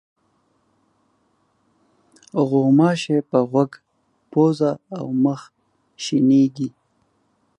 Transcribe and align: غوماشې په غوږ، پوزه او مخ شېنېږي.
غوماشې 2.49 3.17
په 3.29 3.39
غوږ، 3.49 3.71
پوزه 4.31 4.71
او 4.97 5.05
مخ 5.23 5.41
شېنېږي. 6.03 6.69